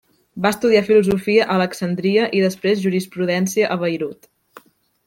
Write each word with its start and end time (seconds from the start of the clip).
Va 0.45 0.51
estudiar 0.55 0.81
filosofia 0.87 1.45
a 1.45 1.57
Alexandria 1.59 2.25
i 2.41 2.43
després 2.47 2.83
jurisprudència 2.87 3.71
a 3.79 3.81
Beirut. 3.87 4.33